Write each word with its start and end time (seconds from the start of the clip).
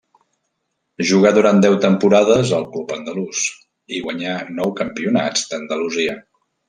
Jugà 1.09 1.31
durant 1.35 1.59
deu 1.65 1.75
temporades 1.83 2.53
al 2.59 2.65
club 2.77 2.95
andalús 2.95 3.43
i 3.99 4.01
guanyà 4.07 4.35
nou 4.61 4.73
campionats 4.81 5.45
d'Andalusia. 5.53 6.17